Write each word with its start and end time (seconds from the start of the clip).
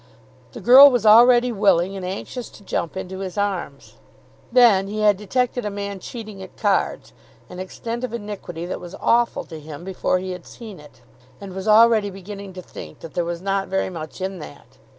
The 0.53 0.61
girl 0.61 0.89
was 0.89 1.05
already 1.05 1.51
willing 1.51 1.95
and 1.95 2.03
anxious 2.03 2.49
to 2.49 2.63
jump 2.63 2.97
into 2.97 3.19
his 3.19 3.37
arms. 3.37 3.97
Then 4.51 4.87
he 4.87 5.01
had 5.01 5.15
detected 5.15 5.63
a 5.63 5.69
man 5.69 5.99
cheating 5.99 6.41
at 6.41 6.57
cards, 6.57 7.13
an 7.49 7.59
extent 7.59 8.03
of 8.03 8.11
iniquity 8.11 8.65
that 8.65 8.81
was 8.81 8.95
awful 8.99 9.43
to 9.43 9.59
him 9.59 9.83
before 9.83 10.17
he 10.17 10.31
had 10.31 10.47
seen 10.47 10.79
it, 10.79 11.01
and 11.39 11.53
was 11.53 11.67
already 11.67 12.09
beginning 12.09 12.51
to 12.53 12.63
think 12.63 13.01
that 13.01 13.13
there 13.13 13.23
was 13.25 13.43
not 13.43 13.67
very 13.67 13.91
much 13.91 14.21
in 14.21 14.39
that. 14.39 14.79